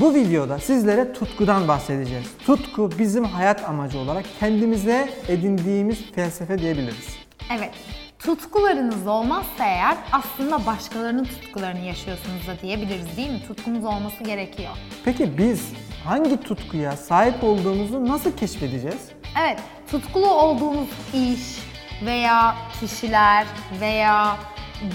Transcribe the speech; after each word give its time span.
Bu 0.00 0.14
videoda 0.14 0.58
sizlere 0.58 1.12
tutkudan 1.12 1.68
bahsedeceğiz. 1.68 2.26
Tutku 2.46 2.90
bizim 2.98 3.24
hayat 3.24 3.68
amacı 3.68 3.98
olarak 3.98 4.24
kendimize 4.40 5.08
edindiğimiz 5.28 6.12
felsefe 6.14 6.58
diyebiliriz. 6.58 7.16
Evet, 7.58 7.70
tutkularınız 8.18 9.06
olmazsa 9.06 9.64
eğer 9.64 9.96
aslında 10.12 10.66
başkalarının 10.66 11.24
tutkularını 11.24 11.80
yaşıyorsunuz 11.80 12.46
da 12.46 12.60
diyebiliriz 12.62 13.16
değil 13.16 13.30
mi? 13.30 13.42
Tutkumuz 13.48 13.84
olması 13.84 14.24
gerekiyor. 14.24 14.70
Peki 15.04 15.38
biz 15.38 15.72
hangi 16.04 16.36
tutkuya 16.36 16.92
sahip 16.96 17.44
olduğumuzu 17.44 18.08
nasıl 18.08 18.32
keşfedeceğiz? 18.36 19.08
Evet, 19.42 19.60
tutkulu 19.90 20.30
olduğumuz 20.30 20.88
iş 21.14 21.58
veya 22.06 22.54
kişiler 22.80 23.46
veya 23.80 24.36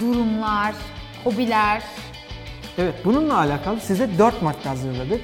durumlar, 0.00 0.74
hobiler, 1.24 1.82
Evet, 2.78 2.94
bununla 3.04 3.38
alakalı 3.38 3.80
size 3.80 4.18
4 4.18 4.42
madde 4.42 4.68
hazırladık. 4.68 5.20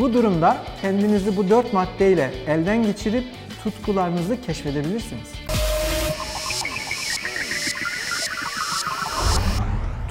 Bu 0.00 0.12
durumda 0.14 0.56
kendinizi 0.82 1.36
bu 1.36 1.50
4 1.50 1.72
maddeyle 1.72 2.30
elden 2.46 2.82
geçirip 2.82 3.24
tutkularınızı 3.64 4.40
keşfedebilirsiniz. 4.40 5.32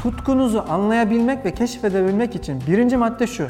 Tutkunuzu 0.04 0.66
anlayabilmek 0.70 1.46
ve 1.46 1.54
keşfedebilmek 1.54 2.36
için 2.36 2.64
birinci 2.68 2.98
madde 2.98 3.28
şu. 3.28 3.48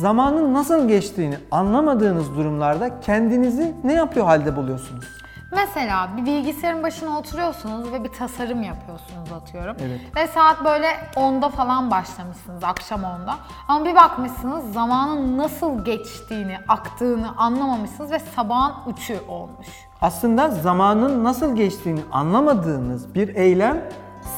Zamanın 0.00 0.54
nasıl 0.54 0.88
geçtiğini 0.88 1.36
anlamadığınız 1.50 2.36
durumlarda 2.36 3.00
kendinizi 3.00 3.74
ne 3.84 3.92
yapıyor 3.92 4.26
halde 4.26 4.56
buluyorsunuz? 4.56 5.13
Mesela 5.54 6.08
bir 6.16 6.26
bilgisayarın 6.26 6.82
başına 6.82 7.18
oturuyorsunuz 7.18 7.92
ve 7.92 8.04
bir 8.04 8.08
tasarım 8.08 8.62
yapıyorsunuz 8.62 9.32
atıyorum. 9.32 9.76
Evet. 9.80 10.00
Ve 10.16 10.26
saat 10.26 10.64
böyle 10.64 10.86
10'da 11.14 11.48
falan 11.48 11.90
başlamışsınız, 11.90 12.64
akşam 12.64 13.00
10'da. 13.00 13.34
Ama 13.68 13.84
bir 13.84 13.94
bakmışsınız 13.94 14.72
zamanın 14.72 15.38
nasıl 15.38 15.84
geçtiğini, 15.84 16.58
aktığını 16.68 17.36
anlamamışsınız 17.36 18.10
ve 18.10 18.18
sabahın 18.18 18.92
3'ü 18.92 19.26
olmuş. 19.28 19.66
Aslında 20.00 20.48
zamanın 20.50 21.24
nasıl 21.24 21.56
geçtiğini 21.56 22.00
anlamadığınız 22.12 23.14
bir 23.14 23.36
eylem 23.36 23.82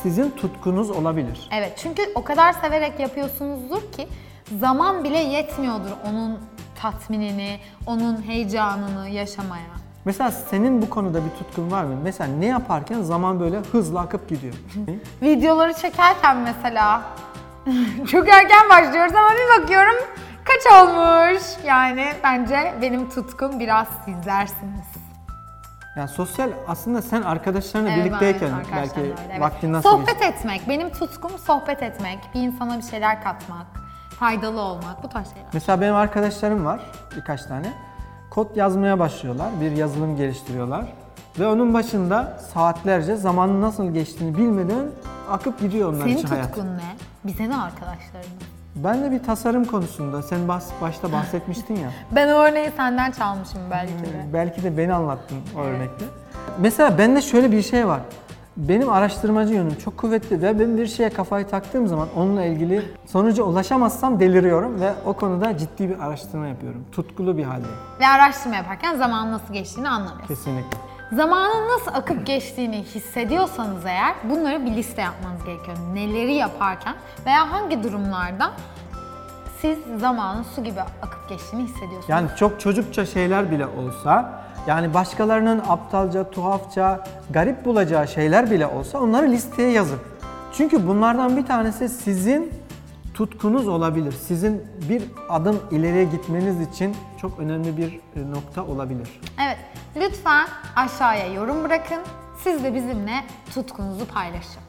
sizin 0.03 0.30
tutkunuz 0.30 0.91
olabilir. 0.91 1.48
Evet 1.53 1.73
çünkü 1.83 2.03
o 2.14 2.25
kadar 2.25 2.53
severek 2.53 3.01
yapıyorsunuzdur 3.01 3.92
ki 3.92 4.08
zaman 4.61 5.05
bile 5.05 5.19
yetmiyordur 5.19 5.91
onun 6.11 6.39
tatminini, 6.83 7.58
onun 7.86 8.23
heyecanını 8.23 9.08
yaşamaya. 9.08 9.86
Mesela 10.06 10.30
senin 10.30 10.82
bu 10.82 10.90
konuda 10.90 11.24
bir 11.24 11.30
tutkun 11.30 11.70
var 11.70 11.84
mı? 11.84 11.94
Mesela 12.02 12.30
ne 12.38 12.46
yaparken 12.46 13.02
zaman 13.02 13.40
böyle 13.40 13.58
hızla 13.72 14.00
akıp 14.00 14.28
gidiyor. 14.28 14.54
Videoları 15.22 15.74
çekerken 15.74 16.36
mesela 16.36 17.02
çok 18.10 18.28
erken 18.28 18.68
başlıyoruz 18.70 19.14
ama 19.14 19.28
bir 19.30 19.62
bakıyorum 19.62 19.94
kaç 20.44 20.72
olmuş. 20.72 21.42
Yani 21.66 22.06
bence 22.24 22.74
benim 22.82 23.10
tutkum 23.10 23.60
biraz 23.60 23.86
sizlersiniz. 24.04 24.86
yani 25.96 26.08
sosyal 26.08 26.50
aslında 26.68 27.02
sen 27.02 27.22
arkadaşlarınla 27.22 27.90
Evet, 27.90 28.04
birlikteyken 28.04 28.46
evet, 28.46 28.54
arkadaşlarla 28.54 28.82
belki 28.96 29.00
öyle, 29.00 29.14
evet. 29.30 29.40
vaktin 29.40 29.72
nasıl 29.72 29.90
Sohbet 29.90 30.08
geçti? 30.08 30.24
etmek, 30.24 30.68
benim 30.68 30.90
tutkum 30.90 31.30
sohbet 31.38 31.82
etmek, 31.82 32.18
bir 32.34 32.40
insana 32.40 32.77
bir 32.78 32.82
şeyler 32.82 33.22
katmak, 33.22 33.66
faydalı 34.20 34.60
olmak, 34.60 35.02
bu 35.02 35.08
tarz 35.08 35.28
şeyler. 35.28 35.48
Mesela 35.52 35.80
benim 35.80 35.94
arkadaşlarım 35.94 36.64
var 36.64 36.80
birkaç 37.16 37.42
tane. 37.44 37.72
Kod 38.37 38.56
yazmaya 38.56 38.98
başlıyorlar, 38.98 39.48
bir 39.61 39.70
yazılım 39.70 40.17
geliştiriyorlar. 40.17 40.84
Ve 41.39 41.47
onun 41.47 41.75
başında 41.75 42.39
saatlerce 42.55 43.17
zamanın 43.17 43.62
nasıl 43.62 43.91
geçtiğini 43.95 44.39
bilmeden 44.39 44.84
akıp 45.31 45.61
gidiyor 45.61 45.92
onlar 45.92 46.05
Senin 46.05 46.17
için 46.17 46.29
hayat. 46.29 46.47
tutkun 46.55 46.67
ne? 46.67 46.95
Bize 47.25 47.48
ne 47.48 47.57
arkadaşlarım? 47.57 48.31
Ben 48.77 49.03
de 49.03 49.11
bir 49.11 49.23
tasarım 49.23 49.64
konusunda, 49.64 50.23
sen 50.23 50.48
bas- 50.48 50.70
başta 50.81 51.12
bahsetmiştin 51.12 51.75
ya. 51.77 51.91
Ben 52.14 52.29
o 52.29 52.31
örneği 52.31 52.70
senden 52.77 53.11
çalmışım 53.11 53.61
belki 53.70 53.92
de. 53.92 54.33
Belki 54.33 54.62
de 54.62 54.79
beni 54.79 54.92
anlattın 54.95 55.39
o 55.57 55.61
örnekte. 55.61 56.05
Mesela 56.61 56.98
bende 56.98 57.23
şöyle 57.23 57.53
bir 57.53 57.62
şey 57.62 57.87
var. 57.89 58.01
Benim 58.56 58.90
araştırmacı 58.90 59.55
yönüm 59.55 59.74
çok 59.74 59.96
kuvvetli 59.98 60.42
ve 60.42 60.58
ben 60.58 60.77
bir 60.77 60.86
şeye 60.86 61.11
kafayı 61.11 61.46
taktığım 61.46 61.86
zaman 61.86 62.08
onunla 62.17 62.44
ilgili 62.44 62.83
sonuca 63.06 63.42
ulaşamazsam 63.42 64.20
deliriyorum 64.20 64.80
ve 64.80 64.92
o 65.06 65.12
konuda 65.12 65.58
ciddi 65.58 65.89
bir 65.89 65.98
araştırma 65.98 66.46
yapıyorum. 66.46 66.84
Tutkulu 66.92 67.36
bir 67.36 67.45
halde. 67.45 67.66
Ve 68.00 68.06
araştırma 68.06 68.56
yaparken 68.56 68.96
zamanın 68.96 69.33
nasıl 69.33 69.55
geçtiğini 69.55 69.89
anlamıyorsun. 69.89 70.27
Kesinlikle. 70.27 70.78
Zamanın 71.12 71.68
nasıl 71.68 71.90
akıp 71.95 72.27
geçtiğini 72.27 72.83
hissediyorsanız 72.83 73.86
eğer 73.86 74.14
bunları 74.24 74.66
bir 74.66 74.70
liste 74.70 75.02
yapmanız 75.02 75.45
gerekiyor. 75.45 75.77
Neleri 75.95 76.34
yaparken 76.34 76.95
veya 77.27 77.52
hangi 77.52 77.83
durumlarda 77.83 78.52
siz 79.61 79.78
zamanın 80.00 80.42
su 80.42 80.64
gibi 80.64 80.80
akıp 80.80 81.28
geçtiğini 81.28 81.62
hissediyorsunuz. 81.62 82.08
Yani 82.08 82.28
çok 82.39 82.61
çocukça 82.61 83.06
şeyler 83.06 83.50
bile 83.50 83.66
olsa, 83.66 84.45
yani 84.66 84.94
başkalarının 84.94 85.62
aptalca, 85.68 86.30
tuhafça, 86.30 87.04
garip 87.30 87.64
bulacağı 87.64 88.08
şeyler 88.08 88.50
bile 88.50 88.66
olsa 88.66 89.00
onları 89.00 89.30
listeye 89.30 89.70
yazın. 89.70 89.98
Çünkü 90.52 90.88
bunlardan 90.88 91.36
bir 91.36 91.46
tanesi 91.46 91.88
sizin 91.88 92.52
tutkunuz 93.14 93.68
olabilir. 93.68 94.12
Sizin 94.12 94.64
bir 94.88 95.02
adım 95.28 95.60
ileriye 95.70 96.04
gitmeniz 96.04 96.60
için 96.60 96.96
çok 97.20 97.38
önemli 97.38 97.77
bir 97.77 97.92
e, 97.92 98.30
nokta 98.30 98.64
olabilir. 98.64 99.20
Evet, 99.46 99.58
lütfen 99.96 100.46
aşağıya 100.77 101.27
yorum 101.27 101.64
bırakın. 101.64 101.98
Siz 102.44 102.64
de 102.64 102.74
bizimle 102.74 103.24
tutkunuzu 103.54 104.06
paylaşın. 104.06 104.62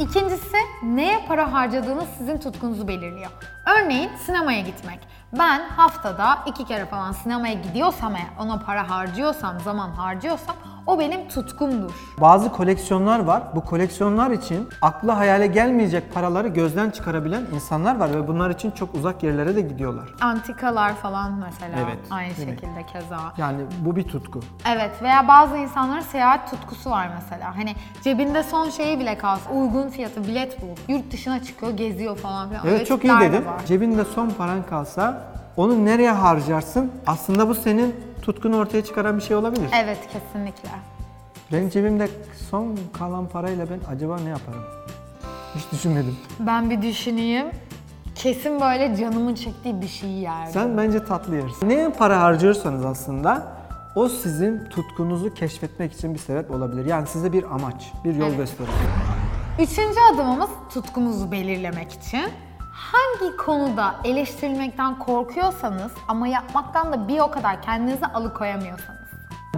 İkincisi, 0.00 0.56
neye 0.82 1.24
para 1.28 1.52
harcadığınız 1.52 2.06
sizin 2.18 2.38
tutkunuzu 2.38 2.88
belirliyor. 2.88 3.30
Örneğin 3.66 4.10
sinemaya 4.16 4.60
gitmek. 4.60 4.98
Ben 5.38 5.68
haftada 5.68 6.38
iki 6.46 6.64
kere 6.64 6.86
falan 6.86 7.12
sinemaya 7.12 7.54
gidiyorsam 7.54 8.16
eğer, 8.16 8.28
ona 8.38 8.58
para 8.58 8.90
harcıyorsam, 8.90 9.60
zaman 9.60 9.90
harcıyorsam 9.90 10.56
o 10.86 10.98
benim 10.98 11.28
tutkumdur. 11.28 11.90
Bazı 12.20 12.52
koleksiyonlar 12.52 13.18
var. 13.20 13.42
Bu 13.54 13.64
koleksiyonlar 13.64 14.30
için 14.30 14.68
akla 14.82 15.16
hayale 15.18 15.46
gelmeyecek 15.46 16.14
paraları 16.14 16.48
gözden 16.48 16.90
çıkarabilen 16.90 17.42
insanlar 17.54 17.96
var 17.96 18.10
ve 18.14 18.28
bunlar 18.28 18.50
için 18.50 18.70
çok 18.70 18.94
uzak 18.94 19.22
yerlere 19.22 19.56
de 19.56 19.60
gidiyorlar. 19.60 20.08
Antikalar 20.20 20.94
falan 20.94 21.32
mesela 21.44 21.76
Evet, 21.86 21.98
aynı 22.10 22.36
değil 22.36 22.48
mi? 22.48 22.54
şekilde 22.54 22.86
keza. 22.92 23.18
Yani 23.38 23.58
bu 23.84 23.96
bir 23.96 24.02
tutku. 24.04 24.40
Evet 24.74 25.02
veya 25.02 25.28
bazı 25.28 25.56
insanların 25.56 26.00
seyahat 26.00 26.50
tutkusu 26.50 26.90
var 26.90 27.08
mesela. 27.20 27.56
Hani 27.56 27.74
cebinde 28.02 28.42
son 28.42 28.70
şeyi 28.70 28.98
bile 29.00 29.18
kalsa 29.18 29.50
uygun 29.50 29.88
fiyatı 29.88 30.24
bilet 30.24 30.62
bulup 30.62 30.78
yurt 30.88 31.12
dışına 31.12 31.42
çıkıyor, 31.42 31.72
geziyor 31.72 32.16
falan 32.16 32.48
filan. 32.48 32.66
Öyle 32.66 32.76
Evet 32.76 32.86
çok 32.86 33.04
iyi 33.04 33.08
tipler 33.12 33.20
de 33.20 33.32
dedin. 33.32 33.46
var. 33.46 33.60
Cebinde 33.66 34.04
son 34.04 34.30
paran 34.30 34.62
kalsa 34.62 35.22
onu 35.56 35.84
nereye 35.84 36.12
harcarsın? 36.12 36.92
Aslında 37.06 37.48
bu 37.48 37.54
senin 37.54 37.94
tutkunu 38.22 38.56
ortaya 38.56 38.84
çıkaran 38.84 39.16
bir 39.18 39.22
şey 39.22 39.36
olabilir. 39.36 39.68
Evet 39.84 39.98
kesinlikle. 40.12 40.68
Benim 41.52 41.70
cebimde 41.70 42.08
son 42.50 42.78
kalan 42.98 43.26
parayla 43.28 43.66
ben 43.70 43.94
acaba 43.94 44.18
ne 44.20 44.28
yaparım? 44.28 44.62
Hiç 45.54 45.72
düşünmedim. 45.72 46.16
Ben 46.40 46.70
bir 46.70 46.82
düşüneyim. 46.82 47.46
Kesin 48.14 48.60
böyle 48.60 48.96
canımın 48.96 49.34
çektiği 49.34 49.80
bir 49.80 49.88
şeyi 49.88 50.20
yerdim. 50.20 50.52
Sen 50.52 50.76
bence 50.76 51.04
tatlı 51.04 51.36
yersin. 51.36 51.68
Neye 51.68 51.88
para 51.88 52.20
harcıyorsanız 52.20 52.84
aslında 52.84 53.42
o 53.94 54.08
sizin 54.08 54.64
tutkunuzu 54.70 55.34
keşfetmek 55.34 55.92
için 55.92 56.14
bir 56.14 56.18
sebep 56.18 56.50
olabilir. 56.50 56.84
Yani 56.86 57.06
size 57.06 57.32
bir 57.32 57.54
amaç, 57.54 57.92
bir 58.04 58.14
yol 58.14 58.26
Evet. 58.28 58.36
gösterir. 58.36 58.70
Üçüncü 59.60 60.00
adımımız 60.14 60.50
tutkumuzu 60.74 61.32
belirlemek 61.32 61.92
için. 61.92 62.22
Hangi 62.76 63.36
konuda 63.36 63.94
eleştirilmekten 64.04 64.98
korkuyorsanız 64.98 65.92
ama 66.08 66.28
yapmaktan 66.28 66.92
da 66.92 67.08
bir 67.08 67.20
o 67.20 67.30
kadar 67.30 67.62
kendinizi 67.62 68.06
alıkoyamıyorsanız. 68.06 69.00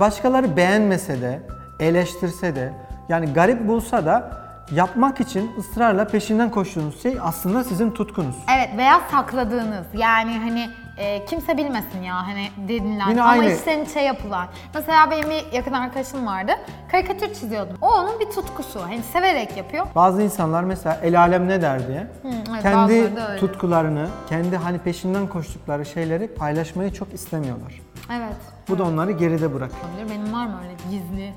Başkaları 0.00 0.56
beğenmese 0.56 1.20
de, 1.20 1.42
eleştirse 1.80 2.56
de, 2.56 2.72
yani 3.08 3.32
garip 3.32 3.68
bulsa 3.68 4.06
da 4.06 4.30
yapmak 4.70 5.20
için 5.20 5.50
ısrarla 5.58 6.06
peşinden 6.06 6.50
koştuğunuz 6.50 7.02
şey 7.02 7.18
aslında 7.22 7.64
sizin 7.64 7.90
tutkunuz. 7.90 8.36
Evet 8.56 8.70
veya 8.76 9.00
sakladığınız 9.10 9.86
yani 9.94 10.38
hani 10.38 10.70
e, 10.98 11.24
kimse 11.24 11.56
bilmesin 11.56 12.03
ya 12.03 12.27
hani 12.27 12.48
denilen 12.68 13.10
Yine 13.10 13.22
ama 13.22 13.30
aynı. 13.30 13.53
içten 13.53 13.84
içe 13.84 14.00
yapılan. 14.00 14.47
Mesela 14.74 15.10
benim 15.10 15.30
bir 15.30 15.53
yakın 15.53 15.72
arkadaşım 15.72 16.27
vardı. 16.27 16.53
Karikatür 16.91 17.34
çiziyordum. 17.34 17.77
O 17.83 17.86
onun 17.95 18.21
bir 18.21 18.27
tutkusu. 18.30 18.83
Hani 18.83 19.03
severek 19.03 19.56
yapıyor. 19.56 19.86
Bazı 19.95 20.22
insanlar 20.22 20.65
mesela 20.65 21.00
el 21.03 21.21
alem 21.21 21.48
ne 21.48 21.62
der 21.62 21.89
diye 21.89 22.06
evet, 22.24 22.62
kendi 22.62 22.77
bazıları 22.77 23.16
da 23.16 23.28
öyle. 23.30 23.41
tutkularını, 23.41 24.09
kendi 24.28 24.56
hani 24.56 24.78
peşinden 24.78 25.27
koştukları 25.27 25.86
şeyleri 25.86 26.34
paylaşmayı 26.34 26.92
çok 26.92 27.15
istemiyorlar. 27.15 27.80
Evet. 28.12 28.36
Bu 28.68 28.78
da 28.78 28.84
onları 28.84 29.12
geride 29.12 29.54
bırakıyor. 29.54 29.83
Olabilir. 29.84 30.15
Benim 30.15 30.33
var 30.33 30.47
mı 30.47 30.56
öyle 30.62 30.72
gizli 30.91 31.33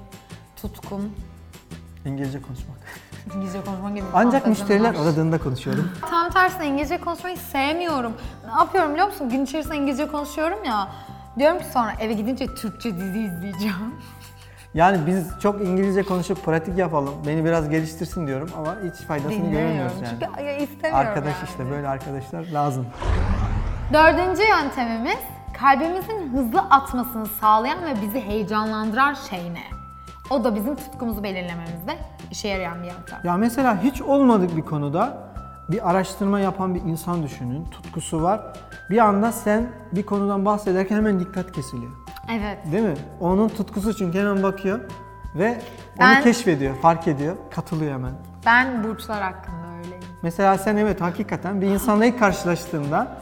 tutkum? 0.62 1.12
İngilizce 2.06 2.42
konuşmak. 2.42 2.78
İngilizce 3.36 3.62
konuşmak 3.66 3.96
gibi 3.96 4.06
bir 4.06 4.12
Ancak 4.13 4.31
fantezim 4.31 4.50
müşteriler 4.50 4.94
var. 4.96 5.06
aradığında 5.06 5.38
konuşuyorum. 5.38 5.92
Tam 6.10 6.21
tersine 6.33 6.68
İngilizce 6.68 6.98
konuşmayı 6.98 7.38
sevmiyorum. 7.38 8.13
Ne 8.45 8.51
yapıyorum 8.51 8.92
biliyor 8.92 9.07
musun? 9.07 9.30
Gün 9.30 9.44
içerisinde 9.44 9.75
İngilizce 9.75 10.07
konuşuyorum 10.07 10.63
ya. 10.63 10.88
Diyorum 11.39 11.60
ki 11.60 11.66
sonra 11.74 11.94
eve 12.00 12.13
gidince 12.13 12.56
Türkçe 12.56 12.95
dizi 12.98 13.19
izleyeceğim. 13.19 13.95
Yani 14.74 15.07
biz 15.07 15.39
çok 15.42 15.62
İngilizce 15.62 16.04
konuşup 16.04 16.45
pratik 16.45 16.78
yapalım, 16.78 17.13
beni 17.28 17.45
biraz 17.45 17.69
geliştirsin 17.69 18.28
diyorum 18.28 18.50
ama 18.57 18.75
hiç 18.83 19.06
faydasını 19.06 19.51
göremiyoruz 19.51 19.94
yani. 19.95 20.07
Çünkü 20.10 20.25
ay, 20.38 20.63
istemiyorum 20.63 21.07
Arkadaş 21.07 21.33
yani. 21.36 21.50
işte 21.50 21.69
böyle 21.69 21.88
arkadaşlar 21.88 22.45
lazım. 22.54 22.86
Dördüncü 23.94 24.42
yöntemimiz 24.44 25.18
kalbimizin 25.60 26.30
hızlı 26.34 26.60
atmasını 26.60 27.25
sağlayan 27.25 27.86
ve 27.86 28.01
bizi 28.01 28.22
heyecanlandıran 28.22 29.13
şey 29.13 29.54
ne? 29.54 29.63
O 30.30 30.44
da 30.44 30.56
bizim 30.56 30.75
tutkumuzu 30.75 31.24
belirlememizde 31.24 31.98
işe 32.31 32.48
yarayan 32.48 32.84
bir 32.84 32.88
yöntem. 32.88 33.19
Ya 33.24 33.38
mesela 33.38 33.84
hiç 33.84 34.01
olmadık 34.01 34.57
bir 34.57 34.62
konuda 34.62 35.31
bir 35.72 35.90
araştırma 35.90 36.40
yapan 36.40 36.76
bir 36.76 36.82
insan 36.82 37.24
düşünün. 37.24 37.66
Tutkusu 37.66 38.22
var. 38.22 38.42
Bir 38.90 38.98
anda 38.98 39.32
sen 39.32 39.70
bir 39.92 40.04
konudan 40.06 40.46
bahsederken 40.46 40.96
hemen 40.96 41.20
dikkat 41.20 41.52
kesiliyor. 41.52 41.92
Evet. 42.32 42.58
Değil 42.72 42.84
mi? 42.84 42.96
Onun 43.20 43.48
tutkusu 43.50 43.96
çünkü 43.96 44.20
hemen 44.20 44.44
bakıyor 44.44 44.80
ve 45.36 45.62
Ben- 46.00 46.16
onu 46.16 46.24
keşfediyor, 46.24 46.76
fark 46.76 47.08
ediyor, 47.08 47.36
katılıyor 47.52 47.94
hemen. 47.94 48.12
Ben 48.46 48.84
burçlar 48.84 49.22
hakkında 49.22 49.78
öyleyim. 49.78 50.04
Mesela 50.22 50.58
sen 50.58 50.78
evet 50.78 51.02
hakikaten 51.02 51.62
bir 51.62 51.68
insanla 51.68 52.06
ilk 52.06 52.20
karşılaştığında 52.20 53.18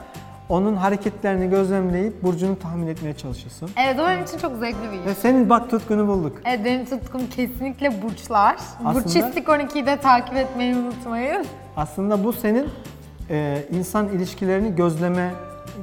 onun 0.49 0.75
hareketlerini 0.75 1.49
gözlemleyip 1.49 2.23
burcunu 2.23 2.59
tahmin 2.59 2.87
etmeye 2.87 3.13
çalışıyorsun. 3.17 3.69
Evet 3.85 3.99
o 3.99 4.07
benim 4.07 4.23
için 4.23 4.37
çok 4.37 4.51
zevkli 4.59 4.91
bir 4.91 4.99
iş. 4.99 5.05
Ve 5.05 5.15
senin 5.15 5.49
bak 5.49 5.69
tutkunu 5.69 6.07
bulduk. 6.07 6.37
Evet 6.45 6.65
benim 6.65 6.85
tutkum 6.85 7.21
kesinlikle 7.35 8.01
burçlar. 8.01 8.55
Aslında- 8.85 8.95
Burçistik 9.05 9.47
12'yi 9.47 9.85
de 9.85 9.97
takip 9.97 10.35
etmeyi 10.37 10.75
unutmayın. 10.75 11.45
Aslında 11.77 12.23
bu 12.23 12.33
senin 12.33 12.67
e, 13.29 13.63
insan 13.71 14.07
ilişkilerini 14.09 14.75
gözleme 14.75 15.31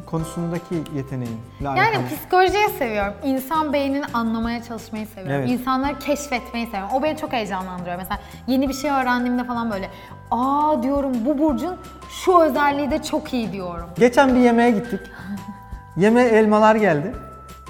konusundaki 0.07 0.75
yeteneğinle 0.95 1.37
Yani 1.63 1.97
psikolojiyi 2.09 2.69
seviyorum. 2.79 3.15
İnsan 3.25 3.73
beynini 3.73 4.05
anlamaya 4.15 4.63
çalışmayı 4.63 5.07
seviyorum. 5.07 5.33
Evet. 5.33 5.51
İnsanları 5.51 5.99
keşfetmeyi 5.99 6.67
seviyorum. 6.67 6.95
O 6.95 7.03
beni 7.03 7.17
çok 7.17 7.33
heyecanlandırıyor. 7.33 7.97
Mesela 7.97 8.21
yeni 8.47 8.69
bir 8.69 8.75
şey 8.75 8.91
öğrendiğimde 8.91 9.45
falan 9.45 9.71
böyle 9.71 9.91
aa 10.31 10.83
diyorum 10.83 11.13
bu 11.25 11.39
burcun 11.39 11.77
şu 12.25 12.39
özelliği 12.39 12.91
de 12.91 13.03
çok 13.03 13.33
iyi 13.33 13.53
diyorum. 13.53 13.87
Geçen 13.99 14.35
bir 14.35 14.41
yemeğe 14.41 14.71
gittik. 14.71 15.01
Yemeğe 15.97 16.29
elmalar 16.29 16.75
geldi. 16.75 17.15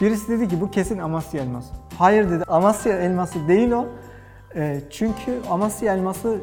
Birisi 0.01 0.29
dedi 0.29 0.49
ki 0.49 0.61
bu 0.61 0.71
kesin 0.71 0.99
Amasya 0.99 1.43
elması. 1.43 1.69
Hayır 1.99 2.31
dedi 2.31 2.45
Amasya 2.49 2.99
elması 2.99 3.49
değil 3.49 3.71
o. 3.71 3.87
E, 4.55 4.81
çünkü 4.91 5.41
Amasya 5.51 5.95
elması 5.95 6.39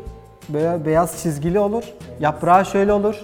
böyle 0.50 0.86
beyaz 0.86 1.24
çizgili 1.24 1.59
olur. 1.59 1.83
Yaprağı 2.19 2.66
şöyle 2.66 2.94
olur. 2.94 3.16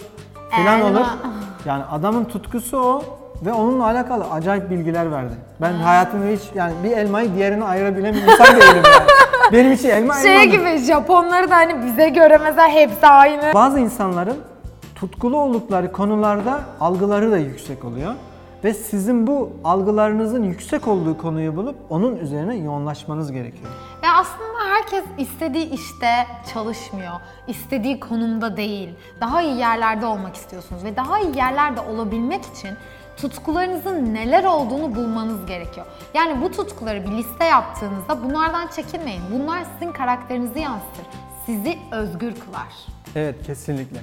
Filan 0.51 0.79
Elma. 0.79 0.89
olur. 0.89 1.07
Yani 1.65 1.83
adamın 1.91 2.25
tutkusu 2.25 2.77
o 2.77 3.03
ve 3.45 3.53
onunla 3.53 3.85
alakalı 3.85 4.23
acayip 4.31 4.69
bilgiler 4.69 5.11
verdi. 5.11 5.33
Ben 5.61 5.73
hayatımda 5.73 6.25
hiç 6.27 6.41
yani 6.55 6.73
bir 6.83 6.91
elmayı 6.91 7.35
diğerine 7.35 7.63
ayırabilen 7.65 8.13
bir 8.13 8.21
insan 8.21 8.47
değilim 8.55 8.67
yani. 8.75 9.07
Benim 9.53 9.71
için 9.71 9.89
elma 9.89 10.13
Şey 10.13 10.35
elmadır. 10.43 10.57
gibi 10.57 10.77
Japonları 10.77 11.49
da 11.49 11.55
hani 11.55 11.85
bize 11.85 12.09
göre 12.09 12.37
mesela 12.43 12.67
hepsi 12.67 13.07
aynı. 13.07 13.53
Bazı 13.53 13.79
insanların 13.79 14.37
tutkulu 14.95 15.37
oldukları 15.37 15.91
konularda 15.91 16.59
algıları 16.79 17.31
da 17.31 17.37
yüksek 17.37 17.85
oluyor. 17.85 18.13
Ve 18.63 18.73
sizin 18.73 19.27
bu 19.27 19.51
algılarınızın 19.63 20.43
yüksek 20.43 20.87
olduğu 20.87 21.17
konuyu 21.17 21.55
bulup 21.55 21.75
onun 21.89 22.15
üzerine 22.15 22.55
yoğunlaşmanız 22.57 23.31
gerekiyor. 23.31 23.69
Ve 24.03 24.07
aslında 24.19 24.48
herkes 24.79 25.03
istediği 25.17 25.69
işte 25.69 26.27
çalışmıyor. 26.53 27.13
istediği 27.47 27.99
konumda 27.99 28.57
değil. 28.57 28.89
Daha 29.21 29.41
iyi 29.41 29.57
yerlerde 29.57 30.05
olmak 30.05 30.35
istiyorsunuz 30.35 30.83
ve 30.83 30.95
daha 30.95 31.19
iyi 31.19 31.37
yerlerde 31.37 31.81
olabilmek 31.81 32.45
için 32.45 32.69
tutkularınızın 33.17 34.13
neler 34.13 34.43
olduğunu 34.43 34.95
bulmanız 34.95 35.45
gerekiyor. 35.45 35.85
Yani 36.13 36.41
bu 36.41 36.51
tutkuları 36.51 37.03
bir 37.03 37.11
liste 37.11 37.45
yaptığınızda 37.45 38.23
bunlardan 38.23 38.67
çekinmeyin. 38.67 39.21
Bunlar 39.31 39.65
sizin 39.73 39.93
karakterinizi 39.93 40.59
yansıtır. 40.59 41.05
Sizi 41.45 41.79
özgür 41.91 42.33
kılar. 42.35 42.67
Evet 43.15 43.35
kesinlikle. 43.45 43.99